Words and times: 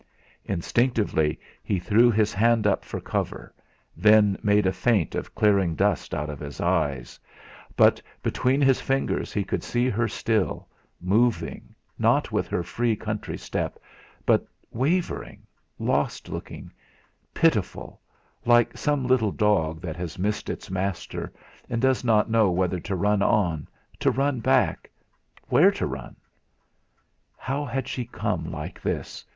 Instinctively 0.45 1.39
he 1.61 1.77
threw 1.77 2.09
his 2.09 2.33
hand 2.33 2.65
up 2.65 2.83
for 2.83 2.99
cover, 2.99 3.53
then 3.95 4.35
made 4.41 4.65
a 4.65 4.73
feint 4.73 5.13
of 5.13 5.35
clearing 5.35 5.75
dust 5.75 6.15
out 6.15 6.27
of 6.27 6.39
his 6.39 6.59
eyes; 6.59 7.19
but 7.75 8.01
between 8.23 8.61
his 8.61 8.81
fingers 8.81 9.31
he 9.31 9.43
could 9.43 9.63
see 9.63 9.89
her 9.89 10.07
still, 10.07 10.67
moving, 10.99 11.75
not 11.99 12.31
with 12.31 12.47
her 12.47 12.63
free 12.63 12.95
country 12.95 13.37
step, 13.37 13.77
but 14.25 14.43
wavering, 14.71 15.43
lost 15.77 16.29
looking, 16.29 16.71
pitiful 17.31 18.01
like 18.43 18.75
some 18.75 19.05
little 19.05 19.31
dog 19.31 19.85
which 19.85 19.97
has 19.97 20.17
missed 20.17 20.49
its 20.49 20.71
master 20.71 21.31
and 21.69 21.79
does 21.79 22.03
not 22.03 22.27
know 22.27 22.49
whether 22.49 22.79
to 22.79 22.95
run 22.95 23.21
on, 23.21 23.67
to 23.99 24.09
run 24.09 24.39
back 24.39 24.89
where 25.49 25.69
to 25.69 25.85
run. 25.85 26.15
How 27.37 27.65
had 27.65 27.87
she 27.87 28.05
come 28.05 28.51
like 28.51 28.81
this? 28.81 29.23